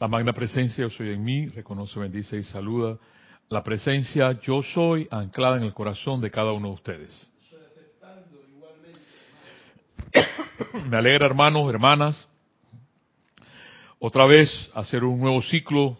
[0.00, 2.98] La magna presencia yo soy en mí, reconoce, bendice y saluda
[3.48, 7.32] la presencia yo soy anclada en el corazón de cada uno de ustedes.
[10.88, 12.28] Me alegra, hermanos, hermanas,
[13.98, 15.98] otra vez hacer un nuevo ciclo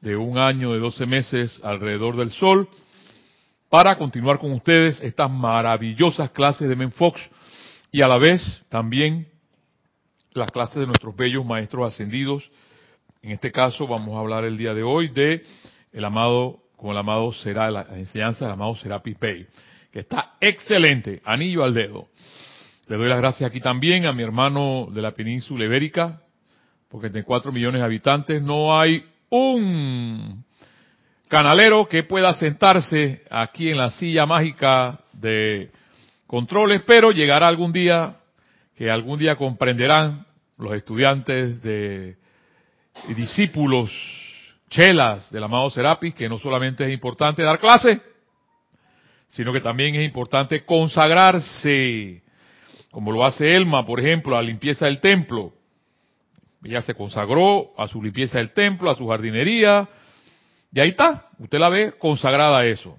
[0.00, 2.68] de un año, de 12 meses alrededor del sol,
[3.68, 7.20] para continuar con ustedes estas maravillosas clases de Menfox
[7.90, 9.28] y a la vez también
[10.32, 12.48] las clases de nuestros bellos maestros ascendidos.
[13.28, 15.42] En este caso vamos a hablar el día de hoy de
[15.92, 19.46] el amado, como el amado será, la enseñanza del amado Serapis Bey,
[19.92, 22.08] que está excelente, anillo al dedo.
[22.86, 26.22] Le doy las gracias aquí también a mi hermano de la península ibérica,
[26.88, 30.42] porque entre cuatro millones de habitantes no hay un
[31.28, 35.70] canalero que pueda sentarse aquí en la silla mágica de
[36.26, 38.20] controles, pero llegará algún día
[38.74, 40.24] que algún día comprenderán
[40.56, 42.16] los estudiantes de
[43.06, 43.90] y discípulos
[44.70, 48.00] chelas del amado Serapis que no solamente es importante dar clase,
[49.28, 52.22] sino que también es importante consagrarse,
[52.90, 55.52] como lo hace Elma, por ejemplo, a la limpieza del templo.
[56.64, 59.88] Ella se consagró a su limpieza del templo, a su jardinería,
[60.72, 62.96] y ahí está, usted la ve consagrada a eso.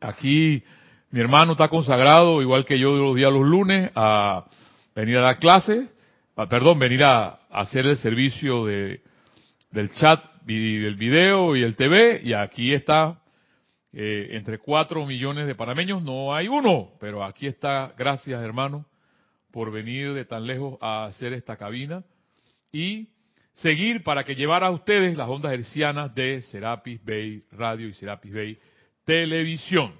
[0.00, 0.62] Aquí
[1.10, 4.44] mi hermano está consagrado, igual que yo los días los lunes, a
[4.94, 5.90] venir a dar clases,
[6.34, 9.00] perdón, venir a, hacer el servicio de,
[9.70, 13.20] del chat, del video y el TV, y aquí está,
[13.92, 18.86] eh, entre cuatro millones de panameños no hay uno, pero aquí está, gracias hermano,
[19.50, 22.02] por venir de tan lejos a hacer esta cabina
[22.72, 23.08] y
[23.54, 28.32] seguir para que llevara a ustedes las ondas hercianas de Serapis Bay Radio y Serapis
[28.32, 28.58] Bay
[29.04, 29.94] Televisión.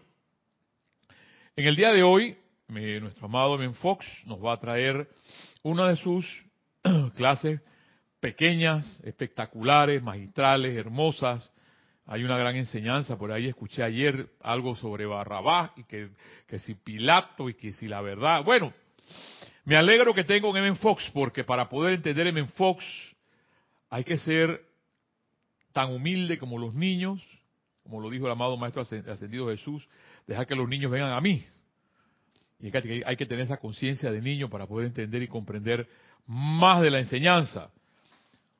[1.57, 2.37] En el día de hoy,
[2.69, 5.09] nuestro amado Ben Fox nos va a traer
[5.63, 6.25] una de sus
[7.17, 7.61] clases
[8.21, 11.51] pequeñas, espectaculares, magistrales, hermosas.
[12.07, 16.11] Hay una gran enseñanza, por ahí escuché ayer algo sobre Barrabás y que,
[16.47, 18.43] que si Pilato y que si la verdad.
[18.45, 18.73] Bueno,
[19.65, 20.75] me alegro que tengo un M.
[20.77, 22.47] Fox porque para poder entender M.
[22.49, 22.85] Fox
[23.91, 24.63] hay que ser
[25.73, 27.23] tan humilde como los niños,
[27.83, 29.87] como lo dijo el amado Maestro Ascendido Jesús,
[30.27, 31.45] dejar que los niños vengan a mí.
[32.61, 32.75] Y
[33.05, 35.89] hay que tener esa conciencia de niño para poder entender y comprender
[36.27, 37.71] más de la enseñanza.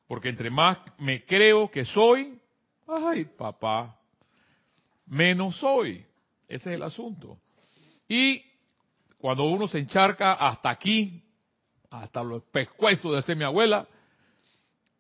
[0.09, 2.41] Porque entre más me creo que soy,
[2.89, 4.01] ay papá,
[5.07, 6.05] menos soy.
[6.49, 7.39] Ese es el asunto.
[8.09, 8.43] Y
[9.19, 11.23] cuando uno se encharca hasta aquí,
[11.91, 13.87] hasta los pescuezos de ser mi abuela,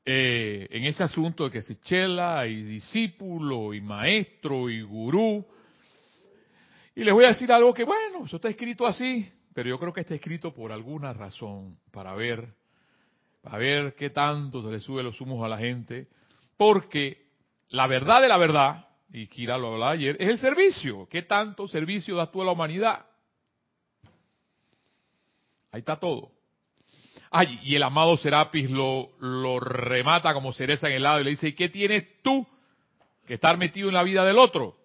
[0.04, 5.44] eh, en ese asunto de que si chela y discípulo y maestro y gurú.
[6.94, 9.92] Y les voy a decir algo que, bueno, eso está escrito así, pero yo creo
[9.92, 12.54] que está escrito por alguna razón, para ver,
[13.42, 16.08] para ver qué tanto se le sube los humos a la gente,
[16.56, 17.28] porque
[17.68, 21.06] la verdad de la verdad, y Kira lo hablaba ayer, es el servicio.
[21.10, 23.06] ¿Qué tanto servicio das tú a la humanidad?
[25.70, 26.30] Ahí está todo.
[27.30, 31.30] Ay, y el amado Serapis lo, lo remata como cereza en el lado y le
[31.30, 32.46] dice, ¿y qué tienes tú
[33.26, 34.76] que estar metido en la vida del otro?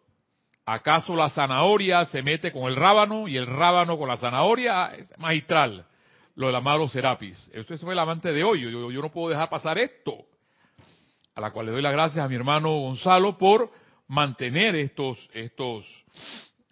[0.65, 4.93] ¿Acaso la zanahoria se mete con el rábano y el rábano con la zanahoria?
[4.95, 5.85] Es magistral,
[6.35, 7.49] lo del amado Serapis.
[7.53, 8.61] Eso fue el amante de hoy.
[8.61, 10.25] Yo, yo no puedo dejar pasar esto.
[11.35, 13.71] A la cual le doy las gracias a mi hermano Gonzalo por
[14.07, 15.85] mantener estos, estos,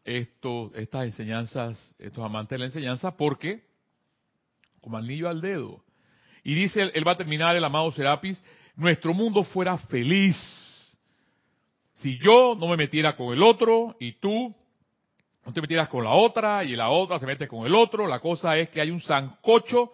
[0.03, 3.63] estos, estas enseñanzas, estos amantes de la enseñanza, porque
[4.81, 5.83] como anillo al dedo.
[6.43, 8.43] Y dice, él va a terminar el amado Serapis,
[8.75, 10.35] nuestro mundo fuera feliz
[12.01, 14.55] si yo no me metiera con el otro y tú
[15.45, 18.07] no te metieras con la otra y la otra se mete con el otro.
[18.07, 19.91] La cosa es que hay un zancocho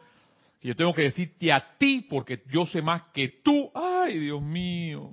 [0.60, 3.70] que yo tengo que decirte a ti porque yo sé más que tú.
[3.74, 5.12] Ay, Dios mío.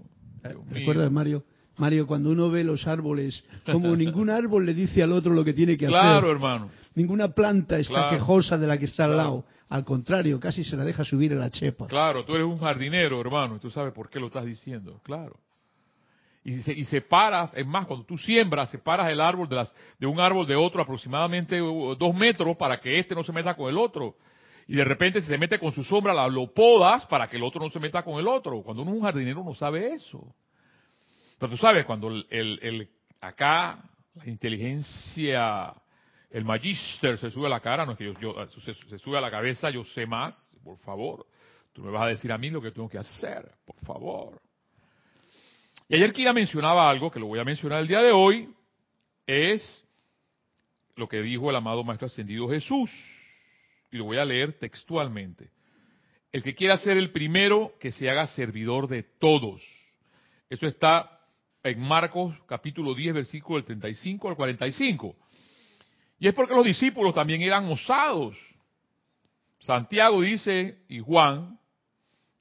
[0.70, 1.44] ¿Recuerdas, Mario?
[1.76, 5.52] Mario, cuando uno ve los árboles, como ningún árbol le dice al otro lo que
[5.52, 5.98] tiene que hacer.
[5.98, 6.70] Claro, hermano.
[6.94, 9.44] Ninguna planta está quejosa de la que está al lado.
[9.68, 11.86] Al contrario, casi se la deja subir en la chepa.
[11.86, 15.00] Claro, tú eres un jardinero, hermano, y tú sabes por qué lo estás diciendo.
[15.02, 15.36] Claro.
[16.44, 20.20] Y, y separas, es más, cuando tú siembras, separas el árbol de, las, de un
[20.20, 24.16] árbol de otro aproximadamente dos metros para que este no se meta con el otro.
[24.66, 27.70] Y de repente se mete con su sombra, lo podas para que el otro no
[27.70, 28.62] se meta con el otro.
[28.62, 30.34] Cuando uno es un jardinero no sabe eso.
[31.38, 32.88] Pero tú sabes, cuando el, el,
[33.20, 33.78] acá
[34.14, 35.74] la inteligencia,
[36.30, 39.20] el magister se sube a la cara, no es que yo, yo se, sube a
[39.20, 41.26] la cabeza, yo sé más, por favor.
[41.72, 44.40] Tú me vas a decir a mí lo que tengo que hacer, por favor.
[45.88, 48.48] Y ayer Kira mencionaba algo, que lo voy a mencionar el día de hoy,
[49.26, 49.84] es
[50.96, 52.90] lo que dijo el amado Maestro Ascendido Jesús.
[53.90, 55.50] Y lo voy a leer textualmente.
[56.32, 59.62] el que quiera ser el primero, que se haga servidor de todos.
[60.50, 61.20] Eso está
[61.62, 65.14] en Marcos capítulo 10, versículo del 35 al 45.
[66.18, 68.36] Y es porque los discípulos también eran osados.
[69.60, 71.60] Santiago dice, y Juan,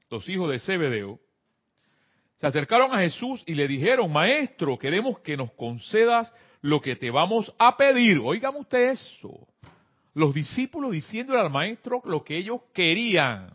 [0.09, 1.19] los hijos de Zebedeo,
[2.37, 7.11] se acercaron a Jesús y le dijeron, Maestro, queremos que nos concedas lo que te
[7.11, 8.19] vamos a pedir.
[8.19, 9.47] Oigan usted eso.
[10.13, 13.53] Los discípulos diciéndole al Maestro lo que ellos querían.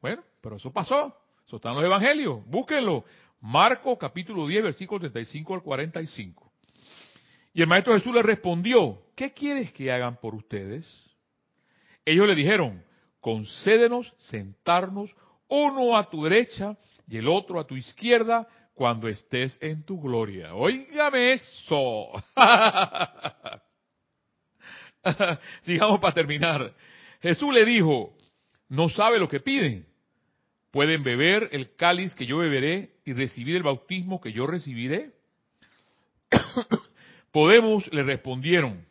[0.00, 1.14] Bueno, pero eso pasó.
[1.46, 2.44] Eso está en los evangelios.
[2.46, 3.04] Búsquenlo.
[3.40, 6.52] Marcos capítulo 10, versículo 35 al 45.
[7.54, 11.10] Y el Maestro Jesús le respondió, ¿qué quieres que hagan por ustedes?
[12.04, 12.84] Ellos le dijeron,
[13.20, 15.14] concédenos sentarnos
[15.48, 16.76] uno a tu derecha
[17.10, 20.54] y el otro a tu izquierda cuando estés en tu gloria.
[20.54, 22.12] Óigame eso.
[25.62, 26.72] Sigamos para terminar.
[27.20, 28.16] Jesús le dijo,
[28.68, 29.86] no sabe lo que piden.
[30.70, 35.10] ¿Pueden beber el cáliz que yo beberé y recibir el bautismo que yo recibiré?
[37.32, 38.86] Podemos, le respondieron.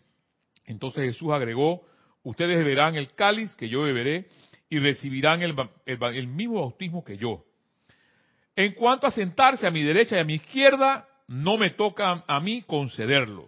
[0.66, 1.88] Entonces Jesús agregó,
[2.24, 4.27] ustedes beberán el cáliz que yo beberé
[4.69, 5.56] y recibirán el,
[5.86, 7.45] el, mismo bautismo que yo.
[8.59, 12.39] En cuanto a sentarse a mi derecha y a mi izquierda, no me toca a
[12.41, 13.47] mí concederlo,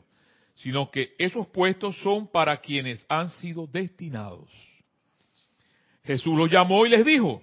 [0.56, 4.50] sino que esos puestos son para quienes han sido destinados.
[6.06, 7.42] Jesús los llamó y les dijo,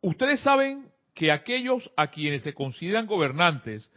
[0.00, 3.90] ustedes saben que aquellos a quienes se consideran gobernantes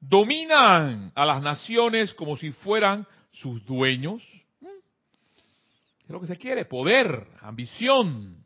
[0.00, 4.22] dominan a las naciones como si fueran sus dueños.
[6.00, 8.42] Es lo que se quiere, poder, ambición,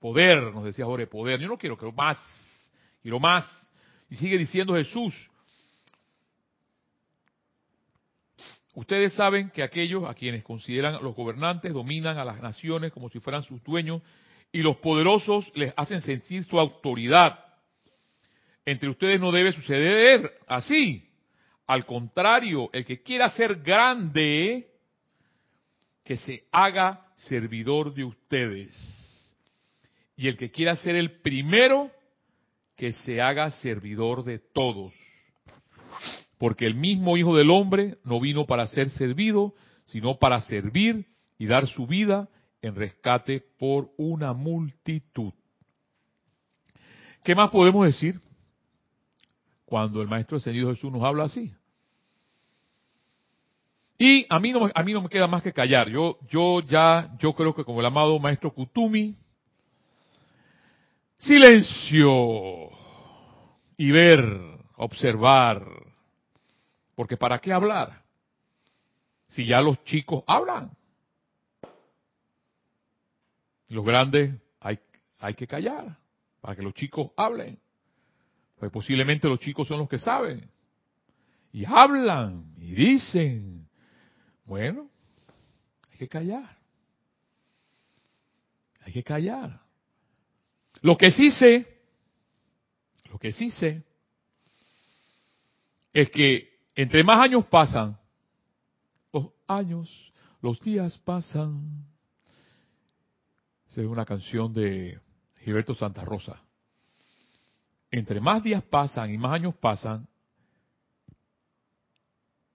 [0.00, 1.38] poder, nos decía Jorge, poder.
[1.38, 2.16] Yo no quiero, quiero más,
[3.06, 3.48] quiero más.
[4.10, 5.14] Y sigue diciendo Jesús,
[8.74, 13.20] ustedes saben que aquellos a quienes consideran los gobernantes dominan a las naciones como si
[13.20, 14.02] fueran sus dueños
[14.50, 17.38] y los poderosos les hacen sentir su autoridad.
[18.64, 21.08] Entre ustedes no debe suceder así.
[21.68, 24.66] Al contrario, el que quiera ser grande,
[26.02, 29.36] que se haga servidor de ustedes.
[30.16, 31.92] Y el que quiera ser el primero,
[32.76, 34.92] que se haga servidor de todos.
[36.38, 39.54] Porque el mismo Hijo del Hombre no vino para ser servido,
[39.86, 41.06] sino para servir
[41.38, 42.28] y dar su vida
[42.60, 45.32] en rescate por una multitud.
[47.24, 48.20] ¿Qué más podemos decir
[49.64, 51.52] cuando el Maestro Ascendido Jesús nos habla así?
[53.98, 55.88] Y a mí no, a mí no me queda más que callar.
[55.88, 59.16] Yo, yo ya, yo creo que como el amado Maestro Kutumi,
[61.18, 62.70] silencio
[63.76, 64.24] y ver,
[64.76, 65.64] observar.
[66.94, 68.02] Porque ¿para qué hablar?
[69.28, 70.70] Si ya los chicos hablan.
[73.68, 74.78] Los grandes hay,
[75.18, 75.98] hay que callar
[76.40, 77.58] para que los chicos hablen.
[78.58, 80.48] Pues posiblemente los chicos son los que saben.
[81.52, 83.68] Y hablan y dicen.
[84.44, 84.88] Bueno,
[85.90, 86.56] hay que callar.
[88.82, 89.65] Hay que callar.
[90.82, 91.66] Lo que sí sé,
[93.10, 93.82] lo que sí sé,
[95.92, 97.98] es que entre más años pasan,
[99.12, 100.12] los años,
[100.42, 101.86] los días pasan,
[103.82, 104.98] es una canción de
[105.40, 106.42] Gilberto Santa Rosa.
[107.90, 110.08] Entre más días pasan y más años pasan,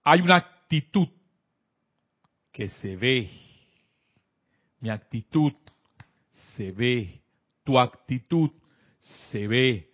[0.02, 1.08] hay una actitud
[2.50, 3.30] que se ve.
[4.80, 5.52] Mi actitud
[6.56, 7.21] se ve.
[7.64, 8.50] Tu actitud
[9.30, 9.88] se ve.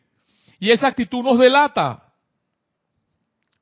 [0.61, 2.05] Y esa actitud nos delata.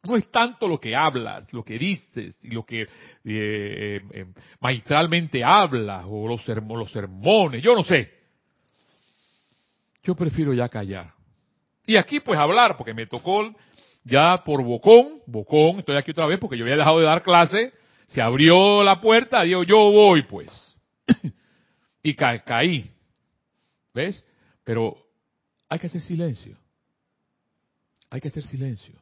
[0.03, 2.89] No es tanto lo que hablas, lo que dices y lo que eh,
[3.25, 4.27] eh, eh,
[4.61, 8.13] magistralmente hablas o los, los sermones, yo no sé.
[10.05, 11.13] Yo prefiero ya callar.
[11.85, 13.53] Y aquí pues hablar, porque me tocó
[14.05, 17.73] ya por bocón, bocón, estoy aquí otra vez porque yo había dejado de dar clase,
[18.07, 20.77] se abrió la puerta, digo, yo voy pues.
[22.03, 22.96] y caí.
[23.97, 24.23] ¿Ves?
[24.62, 24.95] Pero
[25.71, 26.59] hay que hacer silencio.
[28.11, 28.95] Hay que hacer silencio.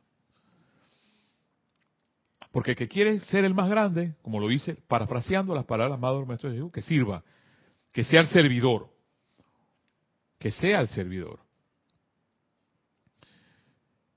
[2.52, 6.14] Porque el que quiere ser el más grande, como lo dice, parafraseando las palabras más
[6.14, 7.24] del Maestro Jesús, que sirva,
[7.90, 8.88] que sea el servidor,
[10.38, 11.40] que sea el servidor.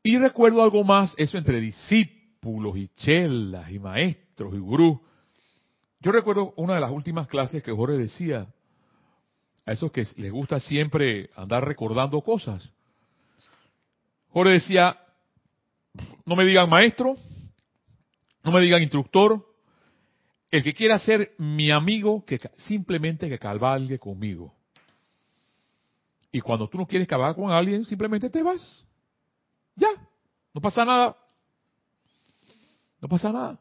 [0.03, 4.99] Y recuerdo algo más, eso entre discípulos y chelas y maestros y gurús.
[6.01, 8.47] Yo recuerdo una de las últimas clases que Jorge decía,
[9.67, 12.71] a esos que les gusta siempre andar recordando cosas.
[14.29, 14.97] Jorge decía,
[16.25, 17.17] no me digan maestro,
[18.43, 19.45] no me digan instructor.
[20.49, 24.55] El que quiera ser mi amigo, que simplemente que cabalgue conmigo.
[26.31, 28.85] Y cuando tú no quieres acabar con alguien, simplemente te vas.
[29.75, 29.89] Ya,
[30.53, 31.17] no pasa nada.
[33.01, 33.59] No pasa nada.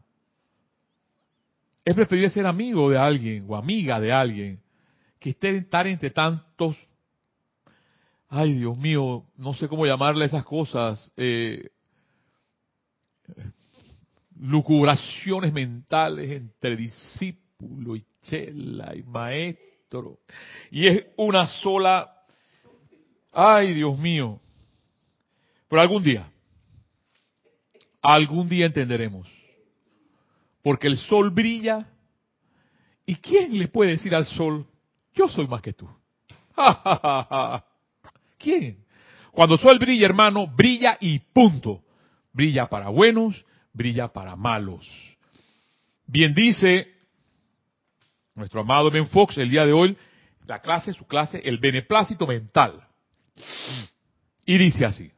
[1.84, 4.65] Es preferible ser amigo de alguien o amiga de alguien
[5.34, 6.76] que estar entre tantos,
[8.28, 11.70] ay Dios mío, no sé cómo llamarle esas cosas, eh,
[14.38, 20.20] lucubraciones mentales entre discípulo y chela y maestro.
[20.70, 22.10] Y es una sola,
[23.32, 24.40] ay Dios mío.
[25.68, 26.30] Pero algún día,
[28.02, 29.28] algún día entenderemos.
[30.62, 31.88] Porque el sol brilla.
[33.04, 34.66] ¿Y quién le puede decir al sol,
[35.16, 35.88] yo soy más que tú?
[38.38, 38.84] ¿Quién?
[39.32, 41.82] Cuando el brilla, hermano, brilla y punto.
[42.32, 44.86] Brilla para buenos, brilla para malos.
[46.06, 46.94] Bien dice
[48.34, 49.96] nuestro amado Ben Fox el día de hoy,
[50.46, 52.86] la clase, su clase, el beneplácito mental.
[54.44, 55.10] Y dice así,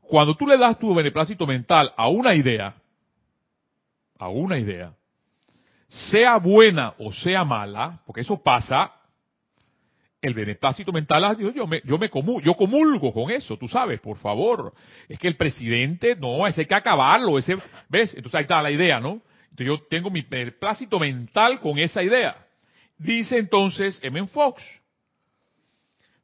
[0.00, 2.74] cuando tú le das tu beneplácito mental a una idea,
[4.18, 4.92] a una idea,
[5.88, 8.92] sea buena o sea mala, porque eso pasa,
[10.20, 13.68] el beneplácito mental, ah, yo, yo me, yo me comulgo, yo comulgo con eso, tú
[13.68, 14.74] sabes, por favor.
[15.08, 17.56] Es que el presidente, no, ese hay que acabarlo, ese,
[17.88, 18.14] ¿ves?
[18.14, 19.22] Entonces ahí está la idea, ¿no?
[19.50, 22.36] Entonces yo tengo mi beneplácito mental con esa idea.
[22.98, 24.26] Dice entonces M.
[24.28, 24.62] Fox,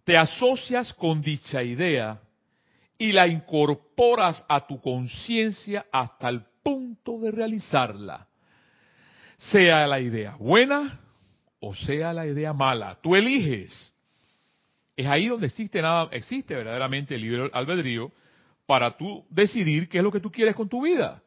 [0.04, 2.20] te asocias con dicha idea
[2.98, 8.26] y la incorporas a tu conciencia hasta el punto de realizarla.
[9.50, 11.00] Sea la idea buena
[11.64, 13.92] o sea la idea mala, tú eliges.
[14.96, 18.10] Es ahí donde existe nada, existe verdaderamente el libre albedrío
[18.66, 21.22] para tú decidir qué es lo que tú quieres con tu vida.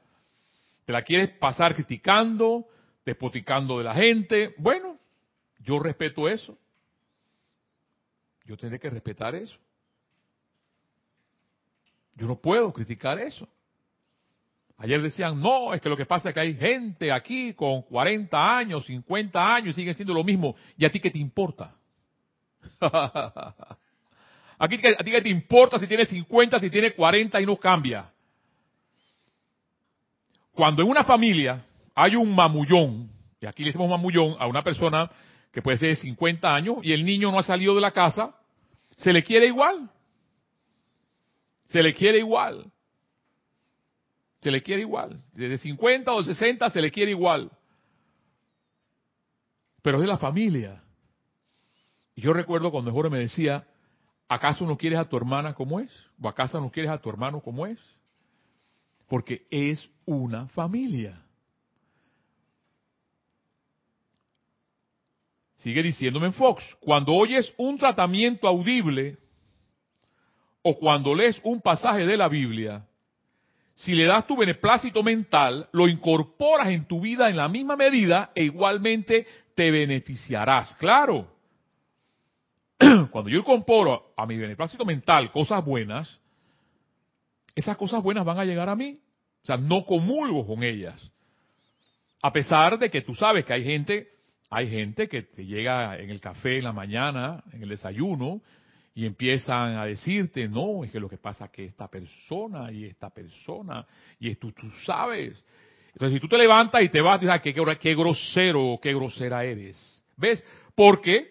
[0.84, 2.68] ¿Te la quieres pasar criticando,
[3.06, 4.54] despoticando de la gente?
[4.58, 5.00] Bueno,
[5.60, 6.58] yo respeto eso.
[8.44, 9.58] Yo tendré que respetar eso.
[12.16, 13.48] Yo no puedo criticar eso.
[14.78, 18.58] Ayer decían, no, es que lo que pasa es que hay gente aquí con 40
[18.58, 20.56] años, 50 años y siguen siendo lo mismo.
[20.78, 21.74] ¿Y a ti qué te importa?
[24.58, 27.58] ¿A ti, ¿A ti qué te importa si tiene 50, si tiene 40 y no
[27.58, 28.12] cambia?
[30.54, 35.10] Cuando en una familia hay un mamullón, y aquí le decimos mamullón a una persona
[35.52, 38.36] que puede ser de 50 años y el niño no ha salido de la casa,
[38.98, 39.90] se le quiere igual.
[41.70, 42.72] Se le quiere igual.
[44.46, 45.20] Se le quiere igual.
[45.34, 47.50] Desde 50 o 60 se le quiere igual.
[49.82, 50.84] Pero es de la familia.
[52.14, 53.66] Y yo recuerdo cuando Jorge me decía,
[54.30, 55.90] ¿acaso no quieres a tu hermana como es?
[56.22, 57.80] ¿O acaso no quieres a tu hermano como es?
[59.08, 61.20] Porque es una familia.
[65.56, 69.18] Sigue diciéndome en Fox, cuando oyes un tratamiento audible
[70.62, 72.86] o cuando lees un pasaje de la Biblia,
[73.76, 78.32] si le das tu beneplácito mental, lo incorporas en tu vida en la misma medida
[78.34, 80.76] e igualmente te beneficiarás.
[80.78, 81.30] Claro.
[83.12, 86.22] Cuando yo incorporo a mi beneplácito mental cosas buenas,
[87.54, 89.00] esas cosas buenas van a llegar a mí.
[89.44, 91.12] O sea, no comulgo con ellas.
[92.22, 94.08] A pesar de que tú sabes que hay gente,
[94.50, 98.42] hay gente que te llega en el café en la mañana, en el desayuno,
[98.98, 102.86] y empiezan a decirte, no, es que lo que pasa es que esta persona y
[102.86, 103.86] esta persona,
[104.18, 104.54] y tú
[104.86, 105.46] sabes.
[105.92, 109.44] Entonces, si tú te levantas y te vas, dices, qué, qué, qué grosero, qué grosera
[109.44, 110.02] eres.
[110.16, 110.42] ¿Ves?
[110.74, 111.30] Porque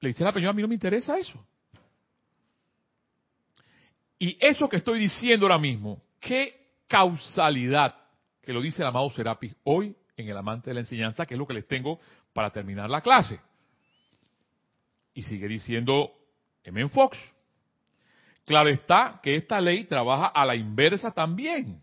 [0.00, 1.38] le dice la persona, a mí no me interesa eso.
[4.18, 7.94] Y eso que estoy diciendo ahora mismo, qué causalidad,
[8.40, 11.38] que lo dice el amado Serapis hoy en el amante de la enseñanza, que es
[11.38, 12.00] lo que les tengo
[12.32, 13.38] para terminar la clase.
[15.12, 16.17] Y sigue diciendo
[16.64, 16.88] M.
[16.88, 17.18] Fox.
[18.44, 21.80] Claro está que esta ley trabaja a la inversa también.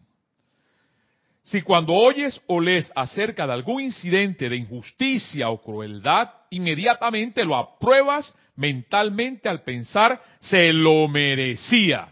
[1.44, 7.56] Si cuando oyes o lees acerca de algún incidente de injusticia o crueldad, inmediatamente lo
[7.56, 12.08] apruebas mentalmente al pensar se lo merecía.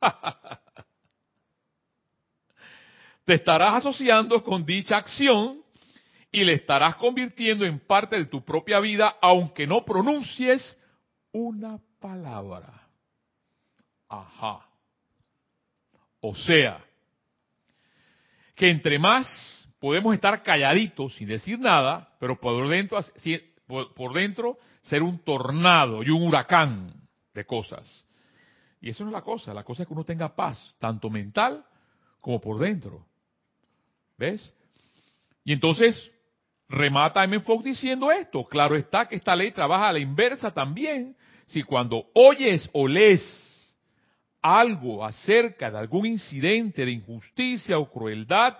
[3.26, 5.60] Te estarás asociando con dicha acción
[6.32, 10.80] y le estarás convirtiendo en parte de tu propia vida, aunque no pronuncies
[11.32, 12.72] una palabra.
[14.08, 14.66] Ajá.
[16.20, 16.84] O sea,
[18.54, 19.26] que entre más
[19.78, 26.92] podemos estar calladitos sin decir nada, pero por dentro, ser un tornado y un huracán
[27.34, 28.04] de cosas.
[28.80, 31.64] Y eso no es la cosa, la cosa es que uno tenga paz, tanto mental
[32.20, 33.06] como por dentro.
[34.16, 34.52] ¿Ves?
[35.44, 36.10] Y entonces,
[36.68, 37.40] remata M.
[37.40, 38.44] Fox diciendo esto.
[38.44, 41.16] Claro está que esta ley trabaja a la inversa también.
[41.48, 43.74] Si cuando oyes o lees
[44.40, 48.56] algo acerca de algún incidente de injusticia o crueldad,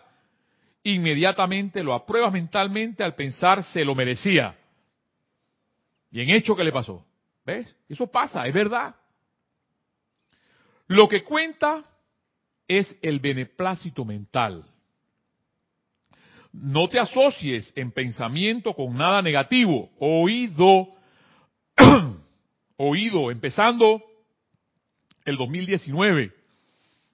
[0.83, 4.57] inmediatamente lo apruebas mentalmente al pensar se lo merecía.
[6.11, 7.05] Bien hecho que le pasó.
[7.45, 7.75] ¿Ves?
[7.89, 8.95] Eso pasa, es verdad.
[10.87, 11.85] Lo que cuenta
[12.67, 14.65] es el beneplácito mental.
[16.53, 19.91] No te asocies en pensamiento con nada negativo.
[19.99, 20.89] Oído,
[22.79, 24.03] oído, empezando
[25.25, 26.33] el 2019.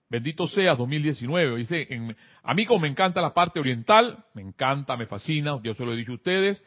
[0.08, 1.56] Bendito sea 2019.
[1.56, 5.74] Dice, en, a mí como me encanta la parte oriental, me encanta, me fascina, yo
[5.74, 6.62] se lo he dicho a ustedes,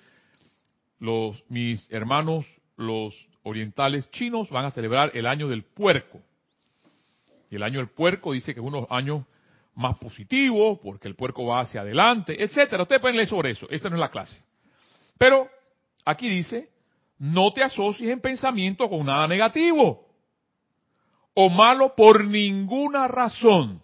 [0.99, 6.19] los, mis hermanos, los orientales chinos van a celebrar el año del puerco.
[7.49, 9.23] Y el año del puerco dice que es unos años
[9.75, 12.83] más positivos, porque el puerco va hacia adelante, etcétera.
[12.83, 14.37] Ustedes pueden leer sobre eso, esta no es la clase.
[15.17, 15.47] Pero
[16.03, 16.69] aquí dice,
[17.19, 20.07] no te asocies en pensamiento con nada negativo
[21.33, 23.81] o malo por ninguna razón.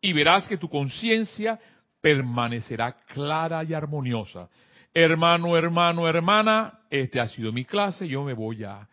[0.00, 1.58] Y verás que tu conciencia
[2.00, 4.48] permanecerá clara y armoniosa.
[4.94, 8.88] Hermano, hermano, hermana, este ha sido mi clase, yo me voy a...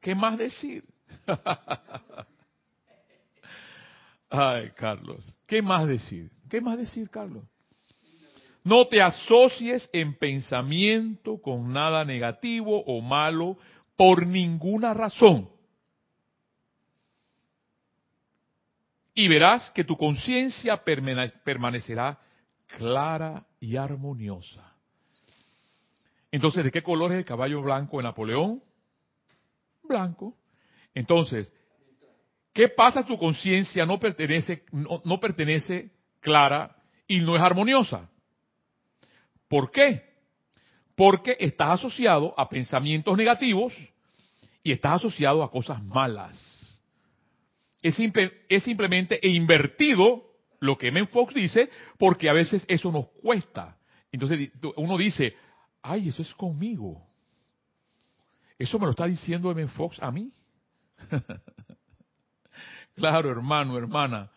[0.00, 0.84] ¿Qué más decir?
[4.30, 6.30] Ay, Carlos, ¿qué más decir?
[6.48, 7.44] ¿Qué más decir, Carlos?
[8.66, 13.56] No te asocies en pensamiento con nada negativo o malo
[13.96, 15.48] por ninguna razón.
[19.18, 22.18] y verás que tu conciencia permanecerá
[22.66, 24.74] clara y armoniosa.
[26.30, 28.62] Entonces, ¿de qué color es el caballo blanco en Napoleón?
[29.82, 30.36] Blanco.
[30.94, 31.50] Entonces,
[32.52, 33.06] ¿qué pasa?
[33.06, 36.76] Tu conciencia no pertenece, no, no pertenece clara
[37.08, 38.10] y no es armoniosa.
[39.48, 40.02] ¿Por qué?
[40.94, 43.72] Porque estás asociado a pensamientos negativos
[44.62, 46.56] y estás asociado a cosas malas
[47.86, 50.24] es, simplemente e invertido
[50.60, 53.76] lo que Men Fox dice, porque a veces eso nos cuesta.
[54.10, 55.34] Entonces uno dice,
[55.82, 57.06] ay, eso es conmigo.
[58.58, 60.32] Eso me lo está diciendo Men Fox a mí.
[62.94, 64.30] claro, hermano, hermana.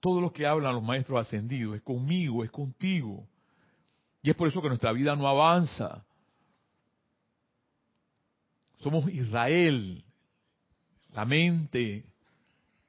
[0.00, 3.28] Todo lo que hablan los maestros ascendidos es conmigo, es contigo.
[4.22, 6.04] Y es por eso que nuestra vida no avanza.
[8.78, 10.04] Somos Israel,
[11.12, 12.04] la mente,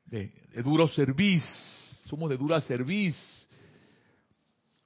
[0.06, 0.32] de,
[0.64, 1.50] duro servicio,
[2.06, 3.48] somos de dura servicio.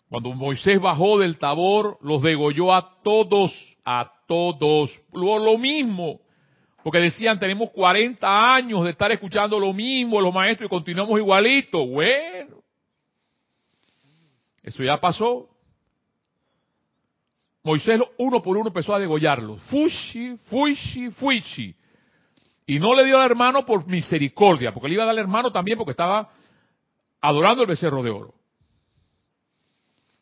[0.09, 3.51] Cuando Moisés bajó del tabor, los degolló a todos,
[3.83, 4.89] a todos.
[5.11, 6.21] Lo, lo mismo,
[6.81, 11.85] porque decían, tenemos 40 años de estar escuchando lo mismo, los maestros, y continuamos igualito.
[11.85, 12.63] Bueno,
[14.63, 15.56] eso ya pasó.
[17.67, 19.61] Moisés uno por uno empezó a degollarlos.
[19.63, 21.75] Fushi, fushi, fushi.
[22.65, 25.51] Y no le dio al hermano por misericordia, porque le iba a dar al hermano
[25.51, 26.29] también porque estaba
[27.21, 28.33] adorando el becerro de oro.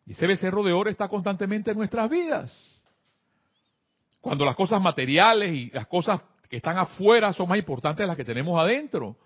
[0.08, 2.52] Y ese becerro de oro está constantemente en nuestras vidas.
[4.22, 8.18] Cuando las cosas materiales y las cosas que están afuera son más importantes de las
[8.18, 9.18] que tenemos adentro.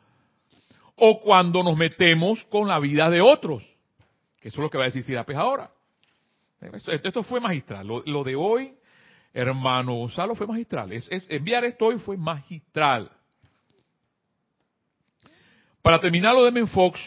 [0.95, 3.63] O cuando nos metemos con la vida de otros.
[4.41, 5.71] Que eso es lo que va a decir Sirapes ahora.
[6.62, 7.88] Esto, fue magistral.
[7.88, 8.74] lo de hoy
[9.34, 10.91] hermano Gonzalo fue magistral.
[11.30, 13.12] Enviar esto hoy fue magistral.
[15.82, 17.00] Para terminar lo de Menfox,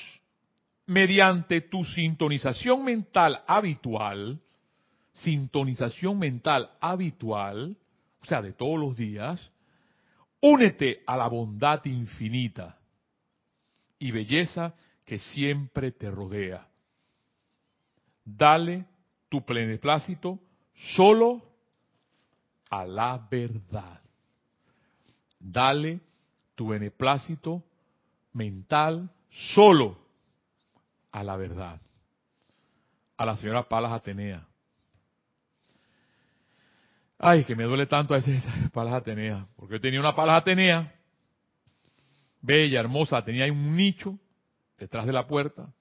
[0.87, 4.41] mediante tu sintonización mental habitual,
[5.13, 7.77] sintonización mental habitual,
[8.23, 9.51] o sea, de todos los días,
[10.41, 12.79] únete a la bondad infinita
[13.99, 16.67] y belleza que siempre te rodea.
[18.25, 18.87] Dale
[19.33, 20.39] tu pleneplácito
[20.75, 21.41] solo
[22.69, 24.03] a la verdad.
[25.41, 26.01] Dale
[26.55, 27.65] tu beneplácito
[28.35, 29.99] mental solo
[31.13, 31.81] a la verdad.
[33.17, 34.47] A la señora Palas Atenea.
[37.19, 40.93] Ay, que me duele tanto a veces Palas Atenea, porque yo tenía una Palas Atenea,
[42.43, 44.19] bella, hermosa, tenía un nicho
[44.77, 45.73] detrás de la puerta.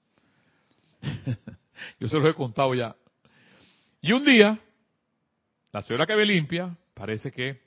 [2.00, 2.96] yo se lo he contado ya.
[4.04, 4.58] Y un día,
[5.70, 7.60] la señora que ve limpia parece que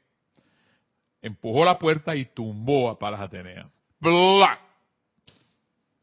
[1.22, 3.70] empujó la puerta y tumbó a Palas Atenea.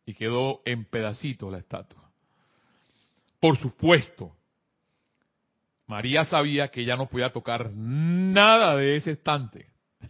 [0.07, 2.11] Y quedó en pedacitos la estatua.
[3.39, 4.35] Por supuesto,
[5.87, 9.67] María sabía que ella no podía tocar nada de ese estante.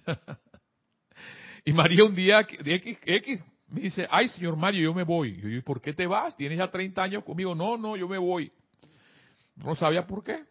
[1.64, 5.40] y María un día, X, X, me dice, ay señor Mario, yo me voy.
[5.40, 6.36] Yo, ¿por qué te vas?
[6.36, 7.56] Tienes ya 30 años conmigo.
[7.56, 8.52] No, no, yo me voy.
[9.56, 10.44] No sabía por qué.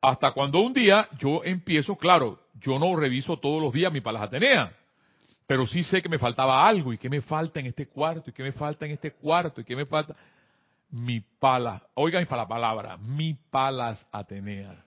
[0.00, 4.22] Hasta cuando un día yo empiezo, claro, yo no reviso todos los días mi palas
[4.22, 4.72] Atenea,
[5.46, 8.32] pero sí sé que me faltaba algo y que me falta en este cuarto y
[8.32, 10.16] que me falta en este cuarto y que me falta
[10.90, 14.84] mi pala, oigan para la palabra, mi palas Atenea.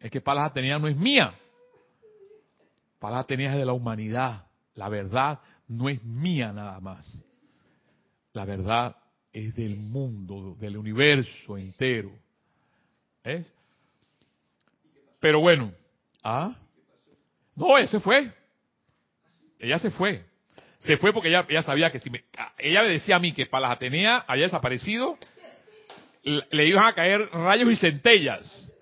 [0.00, 1.34] Es que palas Atenea no es mía.
[2.98, 4.46] Palas Atenea es de la humanidad.
[4.74, 7.22] La verdad no es mía nada más.
[8.32, 8.96] La verdad
[9.34, 12.12] es del mundo, del universo entero.
[15.18, 15.72] Pero bueno,
[16.22, 16.56] ¿ah?
[17.56, 18.32] No, ese fue.
[19.58, 20.24] Ella se fue.
[20.78, 22.24] Se fue porque ella, ella sabía que si me,
[22.58, 25.18] ella me decía a mí que para las Atenea había desaparecido,
[26.22, 28.72] le iban a caer rayos y centellas.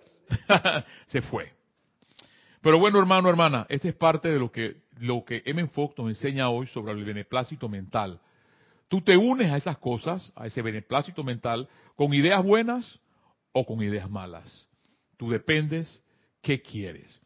[1.07, 1.51] se fue.
[2.61, 5.67] Pero bueno, hermano, hermana, esta es parte de lo que, lo que M.
[5.69, 8.21] Fox nos enseña hoy sobre el beneplácito mental.
[8.93, 13.01] Tú te unes a esas cosas, a ese beneplácito mental, con ideas buenas
[13.53, 14.69] o con ideas malas.
[15.17, 16.05] Tú dependes
[16.43, 17.19] qué quieres.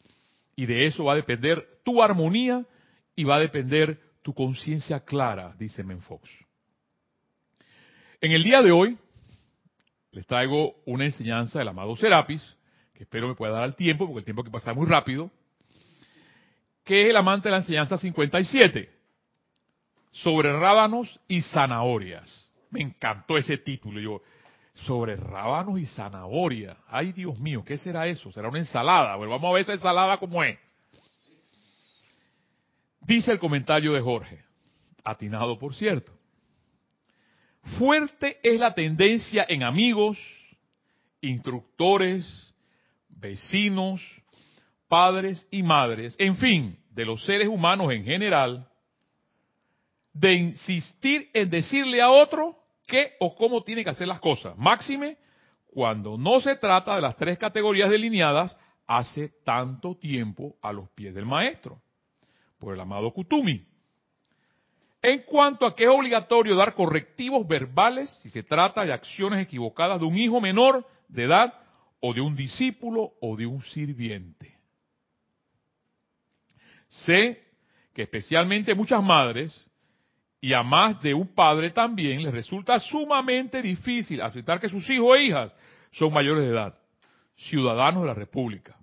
[0.55, 2.65] Y de eso va a depender tu armonía
[3.17, 6.31] y va a depender tu conciencia clara, dice Menfox.
[8.21, 8.97] En el día de hoy
[10.13, 12.57] les traigo una enseñanza del amado Serapis,
[12.95, 15.33] que espero me pueda dar el tiempo, porque el tiempo que pasa muy rápido,
[16.85, 18.96] que es el amante de la enseñanza 57,
[20.23, 22.51] sobre rábanos y zanahorias.
[22.71, 24.01] Me encantó ese título.
[24.01, 24.23] Yo,
[24.85, 26.77] sobre rábanos y zanahoria.
[26.89, 28.31] Ay, Dios mío, ¿qué será eso?
[28.33, 29.17] ¿Será una ensalada?
[29.17, 30.59] Bueno, vamos a ver esa ensalada cómo es.
[33.01, 34.43] Dice el comentario de Jorge,
[35.05, 36.13] atinado por cierto.
[37.79, 40.19] Fuerte es la tendencia en amigos,
[41.21, 42.55] instructores,
[43.09, 44.01] vecinos,
[44.89, 48.69] padres y madres, en fin, de los seres humanos en general,
[50.19, 54.57] de insistir en decirle a otro qué o cómo tiene que hacer las cosas.
[54.57, 55.19] Máxime,
[55.67, 61.15] cuando no se trata de las tres categorías delineadas hace tanto tiempo a los pies
[61.15, 61.83] del maestro,
[62.59, 63.67] por el amado Kutumi.
[65.03, 70.01] En cuanto a que es obligatorio dar correctivos verbales si se trata de acciones equivocadas
[70.01, 71.53] de un hijo menor de edad
[72.01, 74.57] o de un discípulo o de un sirviente.
[76.89, 77.45] Sé
[77.93, 79.66] que especialmente muchas madres
[80.41, 85.17] y a más de un padre también les resulta sumamente difícil aceptar que sus hijos
[85.17, 85.57] e hijas
[85.93, 86.79] son mayores de edad,
[87.37, 88.77] ciudadanos de la República,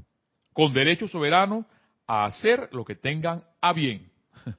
[0.51, 1.65] con derecho soberano
[2.07, 4.11] a hacer lo que tengan a bien.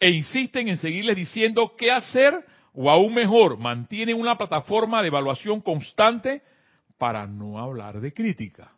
[0.00, 5.60] e insisten en seguirles diciendo qué hacer o aún mejor, mantienen una plataforma de evaluación
[5.60, 6.42] constante
[6.96, 8.72] para no hablar de crítica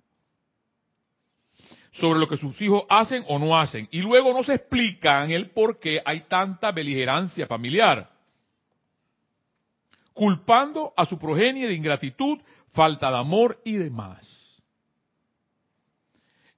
[1.93, 3.89] sobre lo que sus hijos hacen o no hacen.
[3.91, 8.11] Y luego no se explican el por qué hay tanta beligerancia familiar.
[10.13, 12.39] Culpando a su progenie de ingratitud,
[12.73, 14.27] falta de amor y demás.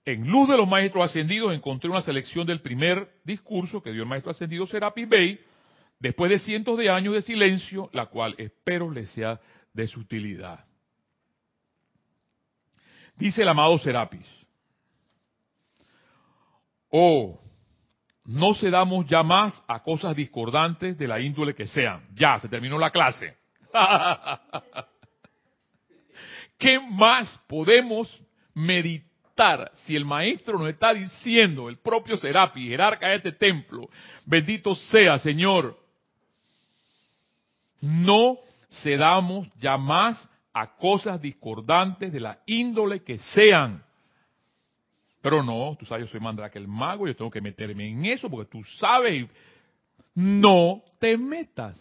[0.04, 4.08] En Luz de los Maestros Ascendidos encontré una selección del primer discurso que dio el
[4.08, 5.38] Maestro Ascendido Serapis Bey,
[6.00, 9.40] después de cientos de años de silencio, la cual espero les sea
[9.72, 10.64] de su utilidad.
[13.16, 14.26] Dice el amado Serapis,
[16.92, 17.40] o
[18.26, 22.06] no cedamos ya más a cosas discordantes de la índole que sean.
[22.14, 23.36] Ya, se terminó la clase.
[26.58, 28.08] ¿Qué más podemos
[28.54, 33.88] meditar si el maestro nos está diciendo, el propio Serapi, jerarca de este templo,
[34.26, 35.76] bendito sea Señor,
[37.80, 38.36] no
[38.82, 43.82] cedamos ya más a cosas discordantes de la índole que sean.
[45.22, 48.28] Pero no, tú sabes, yo soy que el mago, yo tengo que meterme en eso
[48.28, 49.28] porque tú sabes.
[50.14, 51.78] No te metas.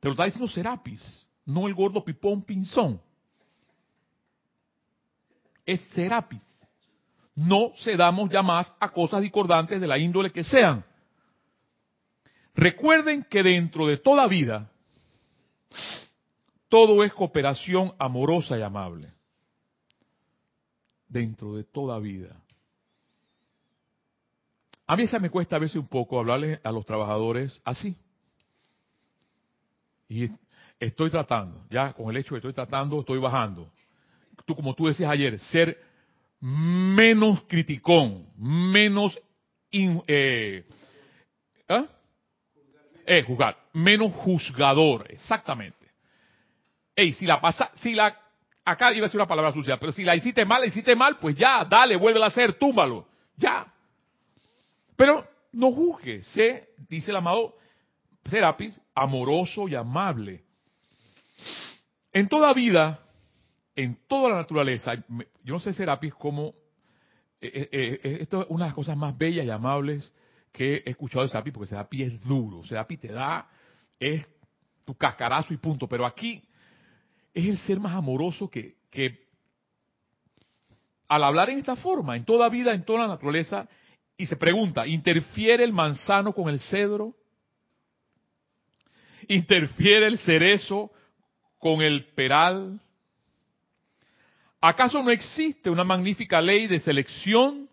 [0.00, 3.00] Te lo está diciendo Serapis, no el gordo pipón pinzón.
[5.66, 6.42] Es Serapis.
[7.34, 10.84] No cedamos ya más a cosas discordantes de la índole que sean.
[12.54, 14.70] Recuerden que dentro de toda vida,
[16.68, 19.13] todo es cooperación amorosa y amable
[21.14, 22.36] dentro de toda vida.
[24.86, 27.96] A mí se me cuesta a veces un poco hablarles a los trabajadores así.
[30.08, 30.28] Y
[30.78, 33.70] estoy tratando, ya con el hecho de que estoy tratando, estoy bajando.
[34.44, 35.80] Tú, como tú decías ayer, ser
[36.40, 39.18] menos criticón, menos
[39.70, 40.66] eh,
[41.68, 41.86] ¿ah?
[43.06, 45.78] eh, juzgar, menos juzgador, exactamente.
[46.96, 48.23] Ey, si la pasa, si la
[48.64, 51.18] acá iba a ser una palabra sucia, pero si la hiciste mal, la hiciste mal,
[51.18, 53.66] pues ya, dale, vuelve a hacer, túmbalo, ya.
[54.96, 57.56] Pero no juzgue, sé, dice el amado,
[58.24, 60.44] Serapis, amoroso y amable.
[62.12, 63.00] En toda vida,
[63.76, 64.94] en toda la naturaleza,
[65.42, 66.54] yo no sé Serapis cómo,
[67.40, 70.12] eh, eh, eh, esto es una de las cosas más bellas y amables
[70.52, 73.48] que he escuchado de Serapis, porque Serapis es duro, Serapis te da,
[73.98, 74.24] es
[74.84, 76.42] tu cascarazo y punto, pero aquí
[77.34, 78.76] es el ser más amoroso que,
[81.08, 83.68] al hablar en esta forma, en toda vida, en toda la naturaleza,
[84.16, 87.14] y se pregunta, ¿interfiere el manzano con el cedro?
[89.26, 90.92] ¿Interfiere el cerezo
[91.58, 92.80] con el peral?
[94.60, 97.68] ¿Acaso no existe una magnífica ley de selección?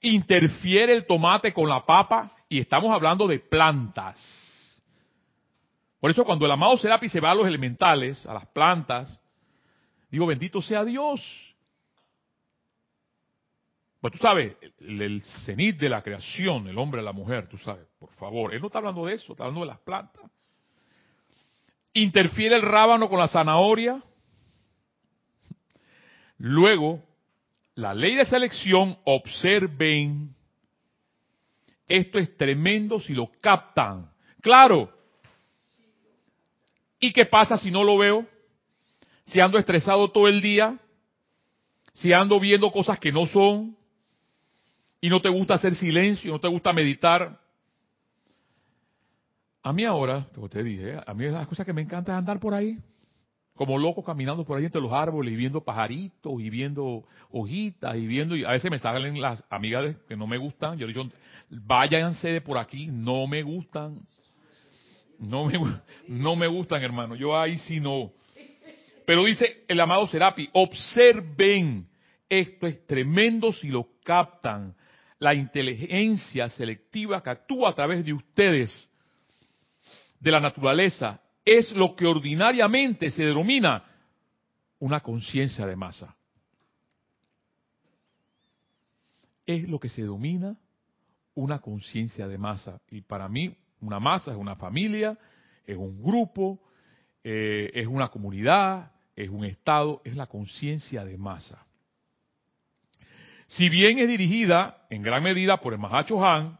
[0.00, 2.32] ¿Interfiere el tomate con la papa?
[2.48, 4.45] Y estamos hablando de plantas.
[6.00, 9.18] Por eso cuando el amado Serapi se va a los elementales, a las plantas,
[10.10, 11.20] digo, bendito sea Dios.
[14.00, 18.12] Pues tú sabes, el, cenit de la creación, el hombre la mujer, tú sabes, por
[18.12, 20.22] favor, él no está hablando de eso, está hablando de las plantas.
[21.94, 24.02] Interfiere el rábano con la zanahoria.
[26.38, 27.02] Luego,
[27.74, 30.36] la ley de selección, observen,
[31.88, 34.10] esto es tremendo si lo captan.
[34.40, 34.95] Claro.
[37.06, 38.26] ¿Y qué pasa si no lo veo?
[39.26, 40.76] Si ando estresado todo el día,
[41.94, 43.76] si ando viendo cosas que no son,
[45.00, 47.38] y no te gusta hacer silencio, no te gusta meditar.
[49.62, 52.40] A mí ahora, como te dije, a mí las cosas que me encanta es andar
[52.40, 52.76] por ahí,
[53.54, 58.04] como loco caminando por ahí entre los árboles y viendo pajaritos y viendo hojitas y
[58.08, 61.08] viendo, y a veces me salen las amigas que no me gustan, yo digo,
[61.50, 64.00] váyanse de por aquí, no me gustan,
[65.18, 65.58] no me,
[66.08, 68.12] no me gustan hermano, yo ahí sí no.
[69.04, 71.88] Pero dice el amado Serapi, observen,
[72.28, 74.74] esto es tremendo si lo captan,
[75.18, 78.90] la inteligencia selectiva que actúa a través de ustedes,
[80.20, 83.84] de la naturaleza, es lo que ordinariamente se denomina
[84.80, 86.16] una conciencia de masa.
[89.46, 90.56] Es lo que se denomina
[91.34, 92.80] una conciencia de masa.
[92.90, 95.16] Y para mí, una masa es una familia,
[95.64, 96.60] es un grupo,
[97.22, 101.66] eh, es una comunidad, es un estado, es la conciencia de masa.
[103.48, 106.58] Si bien es dirigida en gran medida por el Mahacho Han,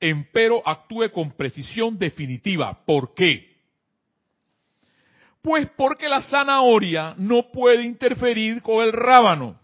[0.00, 2.84] empero actúe con precisión definitiva.
[2.84, 3.56] ¿Por qué?
[5.42, 9.58] Pues porque la zanahoria no puede interferir con el rábano.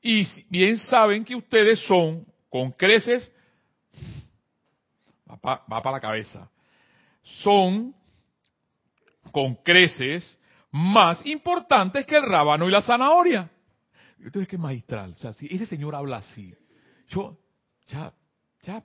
[0.00, 3.32] Y bien saben que ustedes son, con creces,
[5.28, 6.50] va para la cabeza,
[7.22, 7.94] son,
[9.32, 10.38] con creces,
[10.70, 13.50] más importantes que el rábano y la zanahoria.
[14.18, 15.12] Entonces, qué magistral.
[15.12, 16.54] O sea, si ese señor habla así,
[17.08, 17.38] yo,
[17.86, 18.12] ya,
[18.62, 18.82] ya.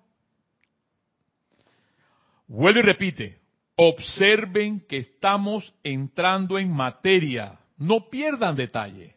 [2.48, 3.40] Vuelve y repite.
[3.76, 7.60] Observen que estamos entrando en materia.
[7.78, 9.16] No pierdan detalle.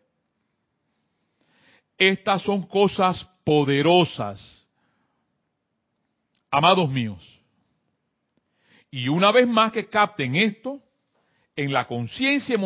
[1.99, 4.56] Estas son cosas poderosas.
[6.57, 7.23] Amados míos.
[8.91, 10.81] Y una vez más que capten esto,
[11.55, 12.57] en la conciencia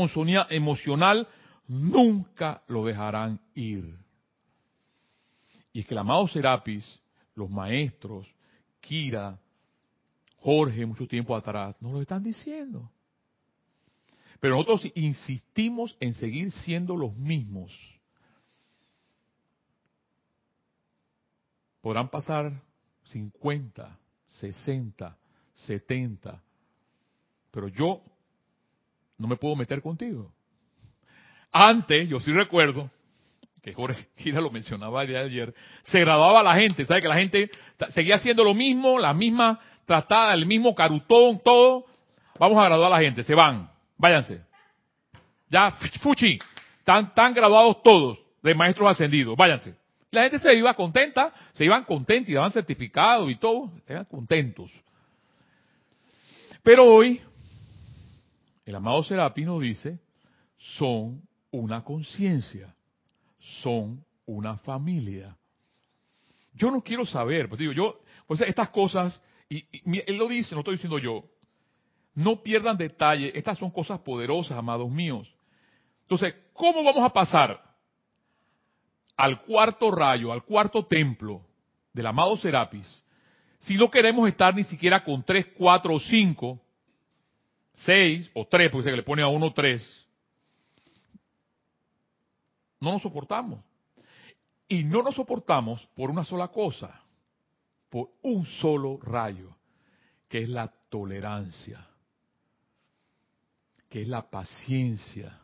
[0.48, 1.26] emocional
[1.66, 3.98] nunca lo dejarán ir.
[5.72, 7.00] Y es que el amado Serapis,
[7.34, 8.32] los maestros,
[8.78, 9.40] Kira,
[10.36, 12.88] Jorge, mucho tiempo atrás, nos lo están diciendo.
[14.38, 17.76] Pero nosotros insistimos en seguir siendo los mismos.
[21.80, 22.69] Podrán pasar
[23.10, 25.16] 50, 60,
[25.52, 26.42] 70,
[27.50, 28.00] pero yo
[29.18, 30.32] no me puedo meter contigo.
[31.52, 32.90] Antes, yo sí recuerdo,
[33.62, 37.02] que Jorge Gira lo mencionaba de ayer, se graduaba la gente, ¿sabe?
[37.02, 37.50] Que la gente
[37.90, 41.84] seguía haciendo lo mismo, la misma tratada, el mismo carutón, todo.
[42.38, 44.40] Vamos a graduar a la gente, se van, váyanse.
[45.50, 46.38] Ya, fuchi,
[46.78, 49.74] están, tan graduados todos de maestros ascendidos, váyanse.
[50.10, 54.72] La gente se iba contenta, se iban contentos y daban certificado y todo, estaban contentos.
[56.62, 57.20] Pero hoy,
[58.64, 60.00] el amado Serapino dice,
[60.58, 62.74] son una conciencia,
[63.62, 65.36] son una familia.
[66.54, 69.64] Yo no quiero saber, pues digo, yo, pues estas cosas, y,
[70.06, 71.24] él lo dice, no estoy diciendo yo,
[72.14, 75.32] no pierdan detalle, estas son cosas poderosas, amados míos.
[76.02, 77.69] Entonces, ¿cómo vamos a pasar
[79.20, 81.42] al cuarto rayo, al cuarto templo
[81.92, 83.04] del amado Serapis,
[83.58, 86.58] si no queremos estar ni siquiera con tres, cuatro o cinco,
[87.74, 89.82] seis o tres, porque se le pone a uno tres,
[92.80, 93.60] no nos soportamos.
[94.66, 97.02] Y no nos soportamos por una sola cosa.
[97.90, 99.54] por un solo rayo,
[100.28, 101.86] que es la tolerancia,
[103.88, 105.38] que es la paciencia,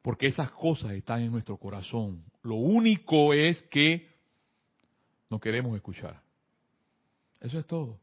[0.00, 2.24] porque esas cosas están en nuestro corazón.
[2.48, 4.08] Lo único es que
[5.28, 6.18] no queremos escuchar.
[7.42, 8.00] Eso es todo.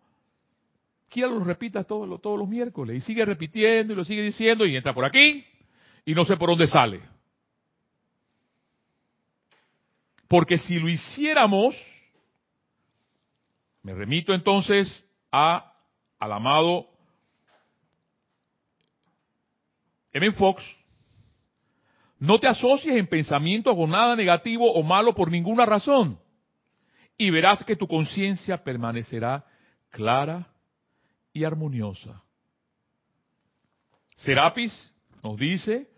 [1.10, 4.93] Quiera lo repita todos, los miércoles y sigue repitiendo y lo sigue diciendo y entra
[4.93, 5.43] por aquí
[6.05, 7.01] y no sé por dónde sale.
[10.27, 11.75] Porque si lo hiciéramos,
[13.81, 15.73] me remito entonces a
[16.19, 16.88] al amado
[20.13, 20.31] M.
[20.34, 20.63] Fox,
[22.19, 26.19] no te asocies en pensamiento con nada negativo o malo por ninguna razón.
[27.17, 29.45] Y verás que tu conciencia permanecerá
[29.89, 30.47] clara
[31.34, 32.21] y armoniosa.
[34.15, 35.89] Serapis nos dice,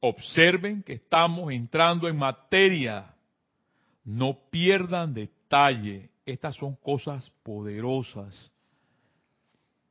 [0.00, 3.14] observen que estamos entrando en materia.
[4.04, 6.10] No pierdan detalle.
[6.26, 8.50] Estas son cosas poderosas.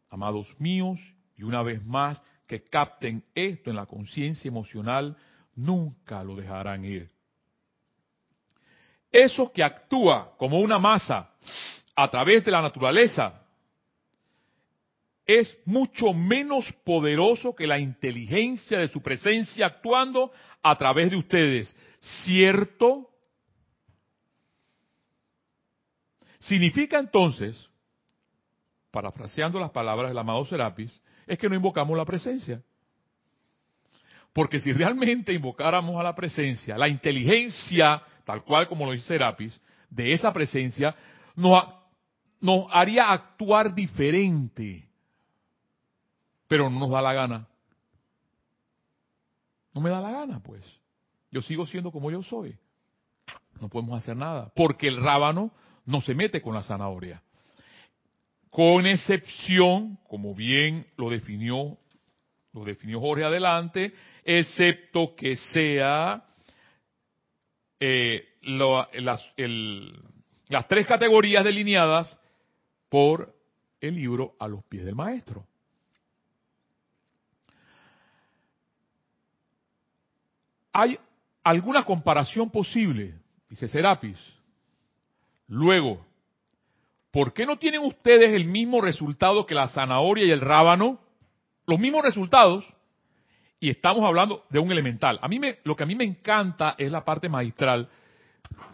[0.10, 1.00] Amados míos,
[1.38, 5.16] y una vez más, que capten esto en la conciencia emocional
[5.56, 7.10] nunca lo dejarán ir.
[9.12, 11.32] Eso que actúa como una masa
[11.96, 13.42] a través de la naturaleza
[15.26, 20.32] es mucho menos poderoso que la inteligencia de su presencia actuando
[20.64, 21.76] a través de ustedes.
[22.26, 23.10] ¿Cierto?
[26.40, 27.70] Significa entonces,
[28.90, 32.64] parafraseando las palabras del amado Serapis, es que no invocamos la presencia.
[34.40, 39.60] Porque si realmente invocáramos a la presencia, la inteligencia, tal cual como lo dice Serapis,
[39.90, 40.96] de esa presencia,
[41.36, 41.62] nos,
[42.40, 44.88] nos haría actuar diferente.
[46.48, 47.48] Pero no nos da la gana.
[49.74, 50.64] No me da la gana, pues.
[51.32, 52.58] Yo sigo siendo como yo soy.
[53.60, 54.54] No podemos hacer nada.
[54.56, 55.52] Porque el rábano
[55.86, 57.22] no se mete con la zanahoria.
[58.50, 61.78] Con excepción, como bien lo definió
[62.54, 66.26] lo definió Jorge adelante, excepto que sea
[67.80, 69.22] eh, las,
[70.48, 72.18] las tres categorías delineadas
[72.90, 73.34] por
[73.82, 75.46] el libro a los pies del maestro.
[80.74, 81.00] ¿Hay
[81.44, 83.16] alguna comparación posible?
[83.50, 84.18] Dice Serapis.
[85.48, 86.06] Luego,
[87.12, 91.00] ¿por qué no tienen ustedes el mismo resultado que la zanahoria y el rábano?
[91.70, 92.66] Los mismos resultados
[93.60, 95.20] y estamos hablando de un elemental.
[95.22, 97.88] A mí me, lo que a mí me encanta es la parte magistral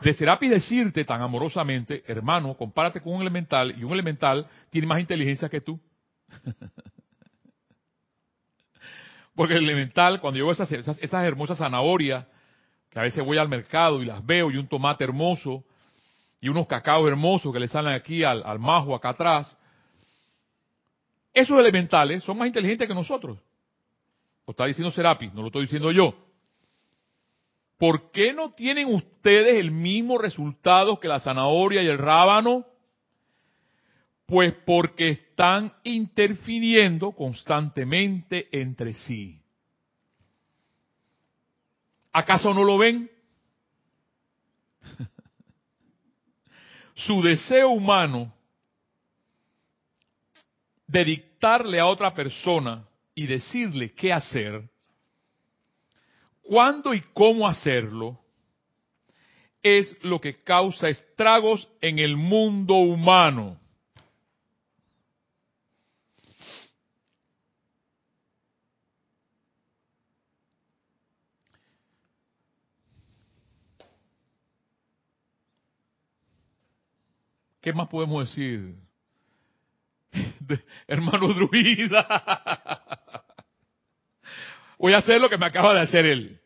[0.01, 4.99] de Serapis decirte tan amorosamente, hermano, compárate con un elemental y un elemental tiene más
[4.99, 5.79] inteligencia que tú.
[9.35, 12.25] Porque el elemental, cuando yo veo esas, esas, hermosas zanahorias,
[12.89, 15.65] que a veces voy al mercado y las veo, y un tomate hermoso,
[16.39, 19.57] y unos cacaos hermosos que le salen aquí al, al majo acá atrás,
[21.35, 23.37] esos elementales son más inteligentes que nosotros.
[24.47, 26.15] Lo está diciendo Serapis, no lo estoy diciendo yo.
[27.77, 32.65] ¿Por qué no tienen ustedes el mismo resultado que la zanahoria y el rábano?
[34.25, 39.41] Pues porque están interfiriendo constantemente entre sí.
[42.13, 43.11] ¿Acaso no lo ven?
[46.95, 48.34] Su deseo humano
[50.87, 54.69] de dictarle a otra persona y decirle qué hacer,
[56.41, 58.19] cuándo y cómo hacerlo,
[59.63, 63.59] es lo que causa estragos en el mundo humano.
[77.59, 78.84] ¿Qué más podemos decir?
[80.87, 82.05] hermano druida.
[84.77, 86.39] Voy a hacer lo que me acaba de hacer él.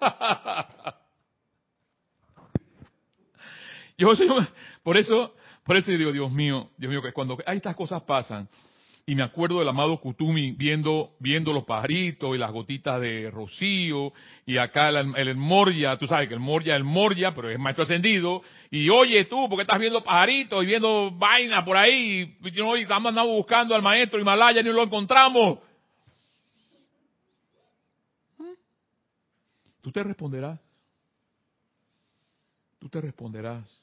[3.98, 4.08] Yo,
[4.82, 8.48] por eso, por eso digo, Dios mío, Dios mío, que cuando estas cosas pasan,
[9.10, 14.12] y me acuerdo del amado Kutumi viendo, viendo los pajaritos y las gotitas de rocío,
[14.46, 17.58] y acá el, el, Morya, tú sabes que el Morya es el Morya, pero es
[17.58, 18.40] maestro ascendido,
[18.70, 23.08] y oye tú, porque estás viendo pajaritos y viendo vaina por ahí, y no, estamos
[23.08, 25.58] andando buscando al maestro Himalaya y no lo encontramos.
[29.80, 30.60] Tú te responderás.
[32.78, 33.82] Tú te responderás.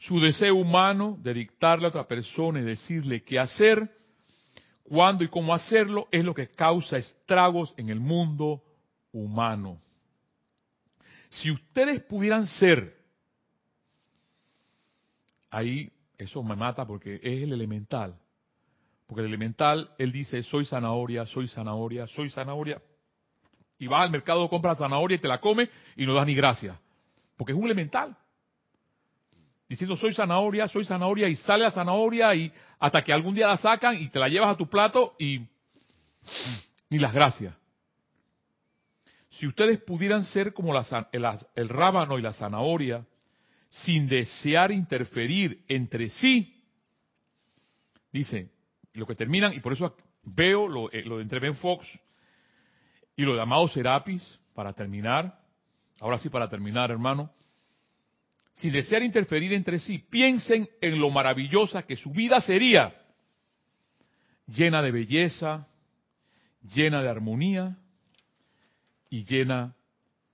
[0.00, 4.02] Su deseo humano de dictarle a otra persona y decirle qué hacer,
[4.84, 8.62] cuándo y cómo hacerlo es lo que causa estragos en el mundo
[9.12, 9.80] humano.
[11.30, 12.96] Si ustedes pudieran ser,
[15.50, 18.16] ahí eso me mata porque es el elemental.
[19.06, 22.80] Porque el elemental, él dice, soy zanahoria, soy zanahoria, soy zanahoria.
[23.78, 26.78] Y vas al mercado, compras zanahoria y te la come y no das ni gracias.
[27.36, 28.16] Porque es un elemental.
[29.74, 33.58] Diciendo, soy zanahoria, soy zanahoria, y sale la zanahoria y hasta que algún día la
[33.58, 35.40] sacan y te la llevas a tu plato y
[36.90, 37.52] ni las gracias.
[39.30, 43.04] Si ustedes pudieran ser como el, el rábano y la zanahoria,
[43.68, 46.62] sin desear interferir entre sí,
[48.12, 48.52] dice,
[48.92, 51.84] lo que terminan, y por eso veo lo, eh, lo de entre Ben Fox
[53.16, 54.22] y lo de Amado Serapis,
[54.54, 55.36] para terminar,
[55.98, 57.32] ahora sí para terminar, hermano,
[58.54, 62.94] sin desear interferir entre sí, piensen en lo maravillosa que su vida sería,
[64.46, 65.68] llena de belleza,
[66.62, 67.76] llena de armonía
[69.10, 69.74] y llena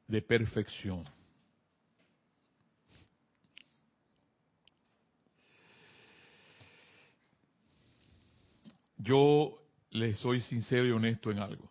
[0.07, 1.05] de perfección.
[8.99, 11.71] Yo les soy sincero y honesto en algo.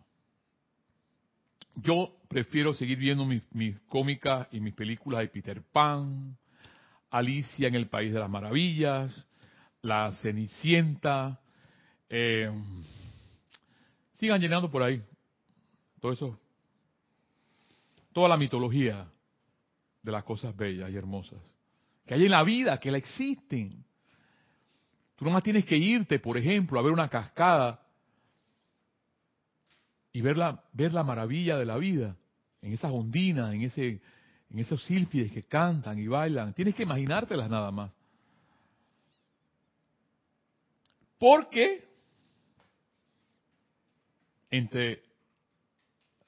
[1.75, 6.37] Yo prefiero seguir viendo mis, cómicas y mis películas de Peter Pan,
[7.09, 9.27] Alicia en el País de las Maravillas,
[9.81, 11.41] La Cenicienta.
[12.07, 12.49] Eh,
[14.13, 15.03] sigan llenando por ahí.
[15.99, 16.39] Todo eso.
[18.13, 19.11] Toda la mitología
[20.01, 21.39] de las cosas bellas y hermosas
[22.09, 23.85] que hay en la vida, que la existen.
[25.15, 27.85] Tú nomás tienes que irte, por ejemplo, a ver una cascada
[30.11, 32.15] y ver la, ver la maravilla de la vida
[32.61, 34.01] en esas ondinas, en, ese,
[34.49, 36.53] en esos sílfides que cantan y bailan.
[36.53, 37.95] Tienes que imaginártelas nada más.
[41.17, 41.87] Porque
[44.49, 45.03] entre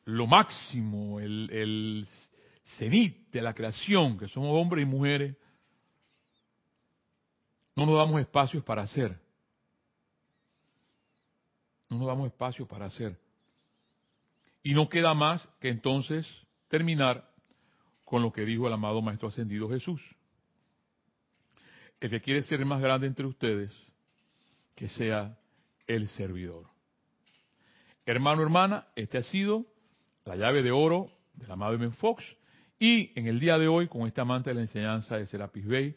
[0.06, 2.08] lo máximo, el, el
[2.78, 5.36] cenit de la creación, que somos hombres y mujeres,
[7.76, 9.18] no nos damos espacios para hacer.
[11.90, 13.18] No nos damos espacio para hacer.
[14.64, 16.28] Y no queda más que entonces
[16.68, 17.30] terminar
[18.06, 20.02] con lo que dijo el amado Maestro Ascendido Jesús.
[22.00, 23.72] El que quiere ser más grande entre ustedes,
[24.76, 25.38] que sea
[25.88, 26.68] el servidor.
[28.06, 29.66] Hermano, hermana, este ha sido
[30.26, 32.24] la llave de oro del amado Ben Fox.
[32.80, 35.96] Y en el día de hoy, con este amante de la enseñanza de Serapis Bey,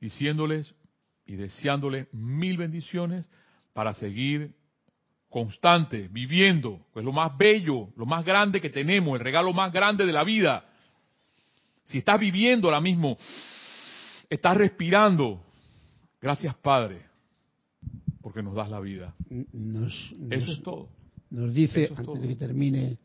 [0.00, 0.74] diciéndoles
[1.26, 3.28] y deseándole mil bendiciones
[3.72, 4.54] para seguir
[5.30, 10.04] constante, viviendo, pues lo más bello, lo más grande que tenemos, el regalo más grande
[10.04, 10.64] de la vida.
[11.84, 13.16] Si estás viviendo ahora mismo,
[14.28, 15.42] estás respirando,
[16.20, 17.02] gracias Padre,
[18.20, 19.14] porque nos das la vida.
[20.30, 20.88] Eso es todo.
[21.30, 22.98] Nos dice, antes de que termine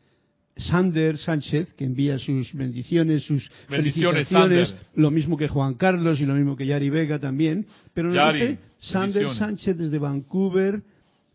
[0.57, 6.25] Sander Sánchez, que envía sus bendiciones, sus bendiciones, felicitaciones, lo mismo que Juan Carlos y
[6.25, 7.67] lo mismo que Yari Vega también.
[7.93, 10.81] Pero nos dice Sander Sánchez desde Vancouver,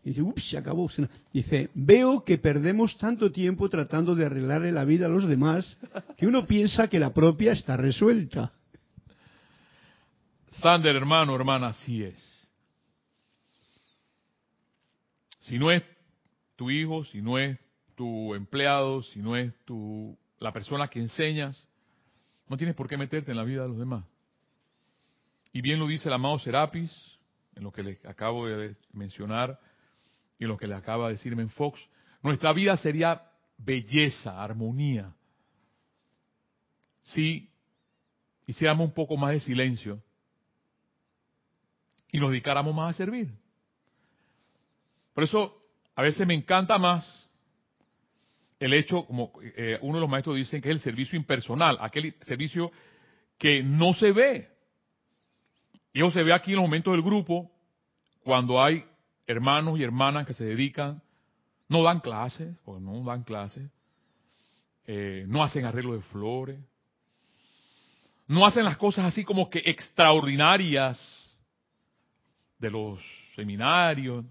[0.03, 0.89] dice, ups, se acabó.
[1.31, 5.77] Dice, veo que perdemos tanto tiempo tratando de arreglarle la vida a los demás
[6.17, 8.51] que uno piensa que la propia está resuelta.
[10.61, 12.41] Sander, hermano, hermana, así es.
[15.39, 15.83] Si no es
[16.55, 17.57] tu hijo, si no es
[17.95, 21.67] tu empleado, si no es tu, la persona que enseñas,
[22.47, 24.05] no tienes por qué meterte en la vida de los demás.
[25.53, 26.91] Y bien lo dice el amado Serapis,
[27.55, 29.59] en lo que le acabo de mencionar
[30.41, 31.79] y lo que le acaba de decirme en Fox,
[32.23, 33.21] nuestra vida sería
[33.59, 35.13] belleza, armonía,
[37.03, 37.47] si
[38.47, 40.01] hiciéramos un poco más de silencio
[42.11, 43.29] y nos dedicáramos más a servir.
[45.13, 45.61] Por eso
[45.95, 47.29] a veces me encanta más
[48.59, 52.15] el hecho, como eh, uno de los maestros dicen, que es el servicio impersonal, aquel
[52.21, 52.71] servicio
[53.37, 54.49] que no se ve.
[55.93, 57.51] Y eso se ve aquí en los momentos del grupo,
[58.23, 58.85] cuando hay
[59.31, 61.01] hermanos y hermanas que se dedican,
[61.67, 63.69] no dan clases, porque no dan clases,
[64.85, 66.59] eh, no hacen arreglo de flores,
[68.27, 70.99] no hacen las cosas así como que extraordinarias
[72.59, 72.99] de los
[73.35, 74.25] seminarios,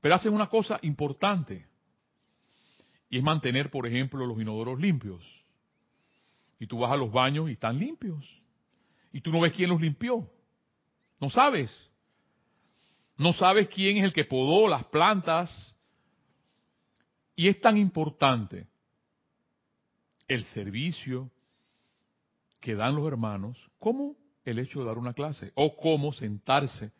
[0.00, 1.66] pero hacen una cosa importante
[3.14, 5.22] y es mantener, por ejemplo, los inodoros limpios.
[6.58, 8.24] Y tú vas a los baños y están limpios.
[9.12, 10.28] Y tú no ves quién los limpió.
[11.20, 11.70] No sabes.
[13.16, 15.50] No sabes quién es el que podó las plantas.
[17.36, 18.66] Y es tan importante
[20.28, 21.30] el servicio
[22.60, 26.92] que dan los hermanos como el hecho de dar una clase o como sentarse,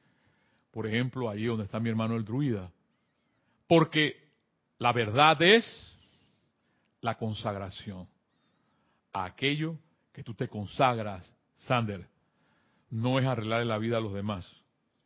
[0.70, 2.72] por ejemplo, ahí donde está mi hermano el druida.
[3.66, 4.24] Porque
[4.78, 5.64] la verdad es
[7.00, 8.08] la consagración
[9.12, 9.78] a aquello
[10.12, 12.08] que tú te consagras, Sander,
[12.90, 14.50] no es arreglar la vida a los demás.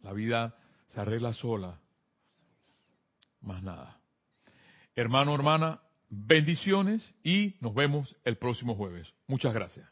[0.02, 0.56] La vida
[0.88, 1.80] se arregla sola.
[3.40, 4.00] Más nada.
[4.96, 9.06] Hermano, hermana, bendiciones y nos vemos el próximo jueves.
[9.26, 9.88] Muchas gracias.